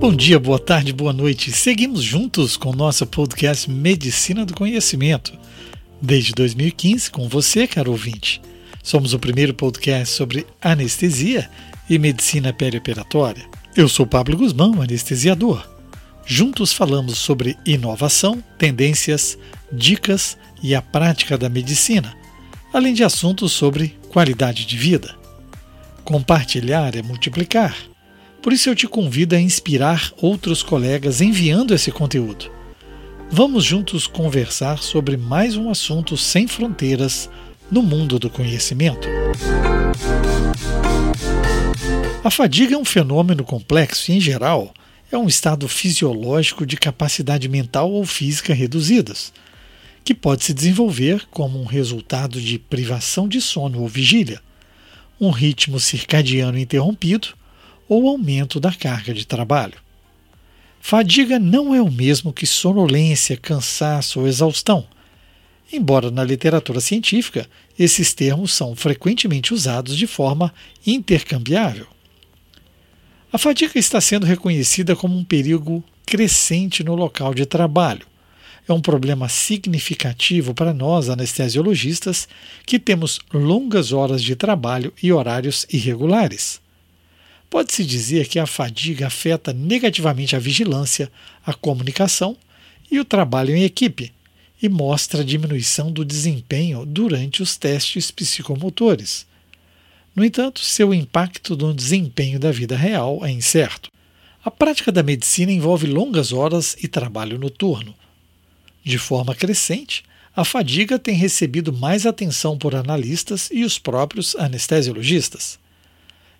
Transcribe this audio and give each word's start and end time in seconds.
Bom 0.00 0.14
dia, 0.14 0.40
boa 0.40 0.58
tarde, 0.58 0.94
boa 0.94 1.12
noite. 1.12 1.52
Seguimos 1.52 2.02
juntos 2.02 2.56
com 2.56 2.70
o 2.70 2.74
nosso 2.74 3.04
podcast 3.04 3.70
Medicina 3.70 4.46
do 4.46 4.54
Conhecimento. 4.54 5.38
Desde 6.00 6.32
2015, 6.32 7.10
com 7.10 7.28
você, 7.28 7.66
caro 7.66 7.90
ouvinte. 7.90 8.40
Somos 8.82 9.12
o 9.12 9.18
primeiro 9.18 9.52
podcast 9.52 10.14
sobre 10.14 10.46
anestesia 10.58 11.50
e 11.88 11.98
medicina 11.98 12.50
perioperatória. 12.50 13.44
Eu 13.76 13.90
sou 13.90 14.06
Pablo 14.06 14.38
Guzmão, 14.38 14.80
anestesiador. 14.80 15.68
Juntos 16.24 16.72
falamos 16.72 17.18
sobre 17.18 17.58
inovação, 17.66 18.42
tendências, 18.56 19.36
dicas 19.70 20.38
e 20.62 20.74
a 20.74 20.80
prática 20.80 21.36
da 21.36 21.50
medicina, 21.50 22.16
além 22.72 22.94
de 22.94 23.04
assuntos 23.04 23.52
sobre 23.52 23.98
qualidade 24.08 24.64
de 24.64 24.78
vida. 24.78 25.14
Compartilhar 26.04 26.96
é 26.96 27.02
multiplicar. 27.02 27.89
Por 28.42 28.54
isso 28.54 28.70
eu 28.70 28.74
te 28.74 28.88
convido 28.88 29.36
a 29.36 29.40
inspirar 29.40 30.12
outros 30.16 30.62
colegas 30.62 31.20
enviando 31.20 31.74
esse 31.74 31.92
conteúdo. 31.92 32.50
Vamos 33.30 33.64
juntos 33.64 34.06
conversar 34.06 34.78
sobre 34.78 35.18
mais 35.18 35.56
um 35.56 35.70
assunto 35.70 36.16
sem 36.16 36.48
fronteiras 36.48 37.28
no 37.70 37.82
mundo 37.82 38.18
do 38.18 38.30
conhecimento. 38.30 39.06
A 42.24 42.30
fadiga 42.30 42.74
é 42.74 42.78
um 42.78 42.84
fenômeno 42.84 43.44
complexo 43.44 44.10
e, 44.10 44.16
em 44.16 44.20
geral, 44.20 44.72
é 45.12 45.18
um 45.18 45.28
estado 45.28 45.68
fisiológico 45.68 46.64
de 46.64 46.78
capacidade 46.78 47.46
mental 47.46 47.92
ou 47.92 48.06
física 48.06 48.54
reduzidas, 48.54 49.34
que 50.02 50.14
pode 50.14 50.44
se 50.44 50.54
desenvolver 50.54 51.26
como 51.30 51.60
um 51.60 51.66
resultado 51.66 52.40
de 52.40 52.58
privação 52.58 53.28
de 53.28 53.40
sono 53.40 53.82
ou 53.82 53.88
vigília, 53.88 54.40
um 55.20 55.30
ritmo 55.30 55.78
circadiano 55.78 56.58
interrompido 56.58 57.38
ou 57.90 58.08
aumento 58.08 58.60
da 58.60 58.72
carga 58.72 59.12
de 59.12 59.26
trabalho. 59.26 59.74
Fadiga 60.80 61.40
não 61.40 61.74
é 61.74 61.82
o 61.82 61.90
mesmo 61.90 62.32
que 62.32 62.46
sonolência, 62.46 63.36
cansaço 63.36 64.20
ou 64.20 64.28
exaustão, 64.28 64.86
embora 65.72 66.08
na 66.08 66.22
literatura 66.22 66.80
científica 66.80 67.50
esses 67.76 68.14
termos 68.14 68.52
são 68.52 68.76
frequentemente 68.76 69.52
usados 69.52 69.96
de 69.96 70.06
forma 70.06 70.54
intercambiável. 70.86 71.88
A 73.32 73.38
fadiga 73.38 73.76
está 73.76 74.00
sendo 74.00 74.24
reconhecida 74.24 74.94
como 74.94 75.16
um 75.16 75.24
perigo 75.24 75.82
crescente 76.06 76.84
no 76.84 76.94
local 76.94 77.34
de 77.34 77.44
trabalho. 77.44 78.06
É 78.68 78.72
um 78.72 78.80
problema 78.80 79.28
significativo 79.28 80.54
para 80.54 80.72
nós 80.72 81.08
anestesiologistas 81.08 82.28
que 82.64 82.78
temos 82.78 83.18
longas 83.34 83.90
horas 83.92 84.22
de 84.22 84.36
trabalho 84.36 84.92
e 85.02 85.12
horários 85.12 85.66
irregulares. 85.72 86.60
Pode-se 87.50 87.84
dizer 87.84 88.28
que 88.28 88.38
a 88.38 88.46
fadiga 88.46 89.08
afeta 89.08 89.52
negativamente 89.52 90.36
a 90.36 90.38
vigilância, 90.38 91.10
a 91.44 91.52
comunicação 91.52 92.36
e 92.88 93.00
o 93.00 93.04
trabalho 93.04 93.54
em 93.56 93.64
equipe, 93.64 94.12
e 94.62 94.68
mostra 94.68 95.24
diminuição 95.24 95.90
do 95.90 96.04
desempenho 96.04 96.86
durante 96.86 97.42
os 97.42 97.56
testes 97.56 98.10
psicomotores. 98.12 99.26
No 100.14 100.24
entanto, 100.24 100.60
seu 100.60 100.94
impacto 100.94 101.56
no 101.56 101.74
desempenho 101.74 102.38
da 102.38 102.52
vida 102.52 102.76
real 102.76 103.24
é 103.24 103.30
incerto. 103.30 103.90
A 104.44 104.50
prática 104.50 104.92
da 104.92 105.02
medicina 105.02 105.50
envolve 105.50 105.86
longas 105.86 106.32
horas 106.32 106.76
e 106.80 106.86
trabalho 106.86 107.38
noturno. 107.38 107.94
De 108.84 108.96
forma 108.96 109.34
crescente, 109.34 110.04
a 110.36 110.44
fadiga 110.44 110.98
tem 110.98 111.14
recebido 111.14 111.72
mais 111.72 112.06
atenção 112.06 112.56
por 112.56 112.74
analistas 112.74 113.48
e 113.52 113.64
os 113.64 113.78
próprios 113.78 114.36
anestesiologistas. 114.36 115.58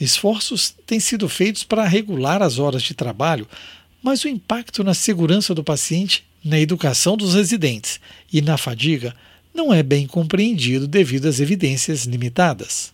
Esforços 0.00 0.74
têm 0.86 0.98
sido 0.98 1.28
feitos 1.28 1.62
para 1.62 1.86
regular 1.86 2.42
as 2.42 2.58
horas 2.58 2.82
de 2.82 2.94
trabalho, 2.94 3.46
mas 4.02 4.24
o 4.24 4.28
impacto 4.28 4.82
na 4.82 4.94
segurança 4.94 5.54
do 5.54 5.62
paciente, 5.62 6.24
na 6.44 6.58
educação 6.58 7.16
dos 7.16 7.34
residentes 7.34 8.00
e 8.32 8.42
na 8.42 8.58
fadiga 8.58 9.14
não 9.54 9.72
é 9.72 9.82
bem 9.82 10.06
compreendido 10.06 10.86
devido 10.88 11.26
às 11.26 11.40
evidências 11.40 12.04
limitadas. 12.04 12.92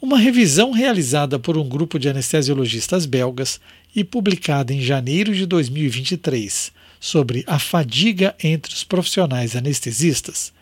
Uma 0.00 0.18
revisão 0.18 0.70
realizada 0.70 1.38
por 1.38 1.58
um 1.58 1.68
grupo 1.68 1.98
de 1.98 2.08
anestesiologistas 2.08 3.04
belgas 3.04 3.60
e 3.94 4.02
publicada 4.02 4.72
em 4.72 4.80
janeiro 4.80 5.34
de 5.34 5.44
2023 5.44 6.72
sobre 6.98 7.44
a 7.46 7.58
fadiga 7.58 8.34
entre 8.42 8.72
os 8.72 8.82
profissionais 8.82 9.54
anestesistas 9.54 10.52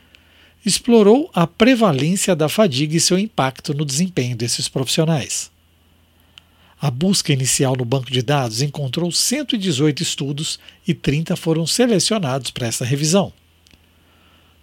explorou 0.65 1.31
a 1.33 1.47
prevalência 1.47 2.35
da 2.35 2.49
fadiga 2.49 2.97
e 2.97 3.01
seu 3.01 3.19
impacto 3.19 3.73
no 3.73 3.85
desempenho 3.85 4.37
desses 4.37 4.69
profissionais. 4.69 5.51
A 6.81 6.91
busca 6.91 7.33
inicial 7.33 7.75
no 7.77 7.85
banco 7.85 8.11
de 8.11 8.23
dados 8.23 8.63
encontrou 8.63 9.11
118 9.11 10.03
estudos 10.03 10.59
e 10.87 10.95
30 10.95 11.35
foram 11.37 11.67
selecionados 11.67 12.51
para 12.51 12.69
essa 12.69 12.85
revisão. 12.85 13.33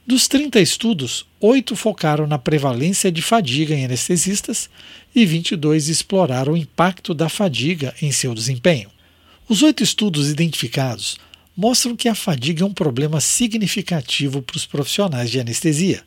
Dos 0.07 0.27
30 0.27 0.59
estudos, 0.59 1.25
8 1.41 1.75
focaram 1.75 2.27
na 2.27 2.37
prevalência 2.37 3.11
de 3.11 3.21
fadiga 3.21 3.73
em 3.73 3.85
anestesistas 3.85 4.69
e 5.15 5.25
22 5.25 5.89
exploraram 5.89 6.53
o 6.53 6.57
impacto 6.57 7.13
da 7.13 7.27
fadiga 7.27 7.93
em 8.01 8.11
seu 8.11 8.33
desempenho. 8.35 8.89
Os 9.49 9.61
oito 9.61 9.83
estudos 9.83 10.29
identificados 10.29 11.17
mostram 11.55 11.95
que 11.95 12.09
a 12.09 12.15
fadiga 12.15 12.63
é 12.63 12.65
um 12.65 12.73
problema 12.73 13.21
significativo 13.21 14.41
para 14.41 14.57
os 14.57 14.65
profissionais 14.65 15.31
de 15.31 15.39
anestesia. 15.39 16.03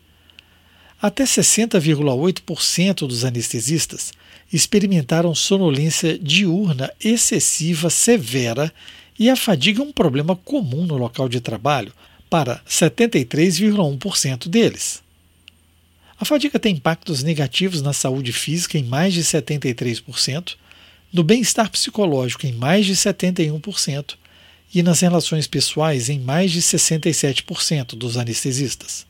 Até 1.01 1.25
60,8% 1.25 3.07
dos 3.07 3.25
anestesistas 3.25 4.13
experimentaram 4.53 5.35
sonolência 5.35 6.19
diurna 6.19 6.93
excessiva 7.03 7.89
severa 7.89 8.73
e 9.19 9.31
a 9.31 9.37
fadiga 9.37 9.81
é 9.81 9.85
um 9.85 9.93
problema 9.93 10.37
comum 10.37 10.85
no 10.85 10.97
local 10.97 11.29
de 11.29 11.41
trabalho 11.41 11.93
para 12.29 12.61
73,1% 12.69 14.49
deles. 14.49 15.03
A 16.21 16.25
fadiga 16.25 16.59
tem 16.59 16.75
impactos 16.75 17.23
negativos 17.23 17.81
na 17.81 17.93
saúde 17.93 18.33
física 18.33 18.77
em 18.77 18.83
mais 18.83 19.15
de 19.15 19.23
73%, 19.23 20.57
no 21.13 21.23
bem-estar 21.23 21.71
psicológico 21.71 22.45
em 22.45 22.53
mais 22.53 22.85
de 22.85 22.95
71% 22.95 24.17
e 24.75 24.83
nas 24.83 25.01
relações 25.01 25.47
pessoais 25.47 26.09
em 26.09 26.19
mais 26.19 26.53
de 26.53 26.61
67% 26.61 27.95
dos 27.97 28.17
anestesistas. 28.17 29.07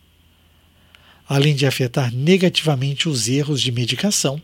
Além 1.28 1.54
de 1.54 1.66
afetar 1.66 2.14
negativamente 2.14 3.08
os 3.08 3.28
erros 3.28 3.60
de 3.60 3.70
medicação, 3.70 4.40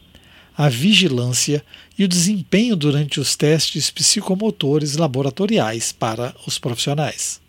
a 0.57 0.69
vigilância 0.69 1.65
e 1.99 2.05
o 2.05 2.09
desempenho 2.09 2.77
durante 2.77 3.19
os 3.19 3.35
testes 3.35 3.91
psicomotores 3.91 4.97
laboratoriais 4.97 5.93
para 5.93 6.35
os 6.47 6.59
profissionais. 6.59 7.41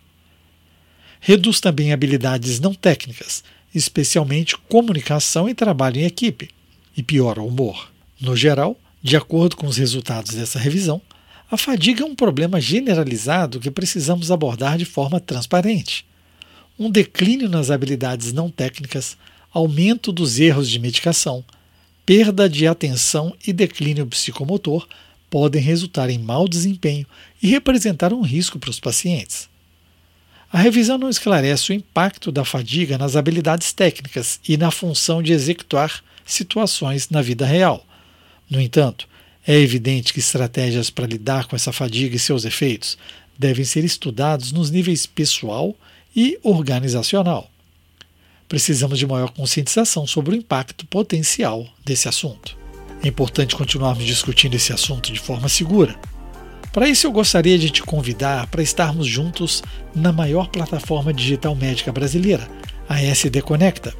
Reduz 1.20 1.60
também 1.60 1.92
habilidades 1.92 2.60
não 2.60 2.74
técnicas, 2.74 3.44
especialmente 3.74 4.56
comunicação 4.56 5.48
e 5.48 5.54
trabalho 5.54 6.00
em 6.00 6.04
equipe, 6.04 6.50
e 6.96 7.02
piora 7.02 7.42
o 7.42 7.48
humor. 7.48 7.90
No 8.20 8.34
geral, 8.34 8.78
de 9.02 9.16
acordo 9.16 9.56
com 9.56 9.66
os 9.66 9.76
resultados 9.76 10.34
dessa 10.34 10.58
revisão, 10.58 11.00
a 11.50 11.56
fadiga 11.56 12.02
é 12.02 12.06
um 12.06 12.14
problema 12.14 12.60
generalizado 12.60 13.60
que 13.60 13.70
precisamos 13.70 14.30
abordar 14.32 14.76
de 14.76 14.84
forma 14.84 15.20
transparente. 15.20 16.04
Um 16.78 16.90
declínio 16.90 17.48
nas 17.48 17.70
habilidades 17.70 18.32
não 18.32 18.50
técnicas, 18.50 19.16
aumento 19.52 20.10
dos 20.12 20.38
erros 20.40 20.68
de 20.68 20.78
medicação, 20.78 21.44
perda 22.04 22.48
de 22.48 22.66
atenção 22.66 23.34
e 23.46 23.52
declínio 23.52 24.06
psicomotor 24.06 24.86
podem 25.30 25.62
resultar 25.62 26.10
em 26.10 26.18
mau 26.18 26.48
desempenho 26.48 27.06
e 27.42 27.48
representar 27.48 28.12
um 28.12 28.22
risco 28.22 28.58
para 28.58 28.70
os 28.70 28.80
pacientes. 28.80 29.48
A 30.52 30.58
revisão 30.58 30.98
não 30.98 31.08
esclarece 31.08 31.70
o 31.70 31.74
impacto 31.74 32.30
da 32.30 32.44
fadiga 32.44 32.98
nas 32.98 33.16
habilidades 33.16 33.72
técnicas 33.72 34.40
e 34.48 34.56
na 34.56 34.70
função 34.70 35.22
de 35.22 35.32
executar 35.32 36.02
situações 36.24 37.10
na 37.10 37.22
vida 37.22 37.44
real. 37.44 37.84
No 38.48 38.60
entanto, 38.60 39.08
é 39.46 39.54
evidente 39.54 40.12
que 40.12 40.18
estratégias 40.18 40.90
para 40.90 41.06
lidar 41.06 41.46
com 41.46 41.54
essa 41.54 41.72
fadiga 41.72 42.16
e 42.16 42.18
seus 42.18 42.44
efeitos 42.44 42.98
devem 43.38 43.64
ser 43.64 43.84
estudados 43.84 44.50
nos 44.50 44.70
níveis 44.70 45.06
pessoal 45.06 45.74
e 46.14 46.38
organizacional. 46.42 47.48
Precisamos 48.48 48.98
de 48.98 49.06
maior 49.06 49.30
conscientização 49.30 50.06
sobre 50.06 50.34
o 50.34 50.38
impacto 50.38 50.84
potencial 50.86 51.66
desse 51.84 52.08
assunto. 52.08 52.56
É 53.02 53.08
importante 53.08 53.54
continuarmos 53.54 54.04
discutindo 54.04 54.54
esse 54.54 54.72
assunto 54.72 55.12
de 55.12 55.20
forma 55.20 55.48
segura. 55.48 55.94
Para 56.72 56.88
isso, 56.88 57.06
eu 57.06 57.12
gostaria 57.12 57.58
de 57.58 57.70
te 57.70 57.82
convidar 57.82 58.46
para 58.48 58.62
estarmos 58.62 59.06
juntos 59.06 59.62
na 59.94 60.12
maior 60.12 60.48
plataforma 60.48 61.12
digital 61.12 61.54
médica 61.54 61.92
brasileira, 61.92 62.48
a 62.88 63.00
SD 63.00 63.42
Conecta. 63.42 63.94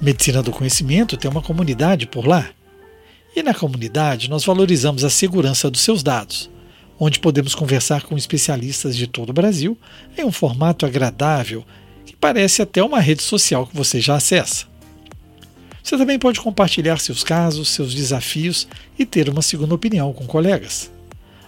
Medicina 0.00 0.42
do 0.42 0.52
Conhecimento 0.52 1.16
tem 1.16 1.30
uma 1.30 1.42
comunidade 1.42 2.06
por 2.06 2.26
lá 2.26 2.48
e 3.34 3.42
na 3.42 3.52
comunidade, 3.52 4.30
nós 4.30 4.44
valorizamos 4.44 5.02
a 5.02 5.10
segurança 5.10 5.70
dos 5.70 5.80
seus 5.80 6.02
dados, 6.02 6.48
onde 6.98 7.18
podemos 7.18 7.54
conversar 7.54 8.02
com 8.02 8.16
especialistas 8.16 8.96
de 8.96 9.06
todo 9.06 9.30
o 9.30 9.32
Brasil 9.32 9.76
em 10.16 10.24
um 10.24 10.30
formato 10.30 10.86
agradável 10.86 11.64
que 12.06 12.14
parece 12.14 12.62
até 12.62 12.82
uma 12.82 13.00
rede 13.00 13.22
social 13.22 13.66
que 13.66 13.76
você 13.76 14.00
já 14.00 14.14
acessa. 14.14 14.66
Você 15.82 15.98
também 15.98 16.18
pode 16.18 16.40
compartilhar 16.40 16.98
seus 16.98 17.24
casos, 17.24 17.68
seus 17.68 17.92
desafios 17.94 18.68
e 18.98 19.04
ter 19.04 19.28
uma 19.28 19.42
segunda 19.42 19.74
opinião 19.74 20.12
com 20.12 20.26
colegas. 20.26 20.90